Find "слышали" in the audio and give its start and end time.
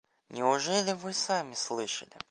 1.53-2.15